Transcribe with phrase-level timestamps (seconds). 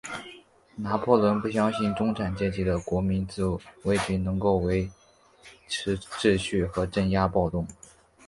[0.77, 3.43] 拿破仑不相信中产阶级的国民自
[3.83, 4.89] 卫军能够维
[5.67, 7.67] 持秩序和镇压暴动。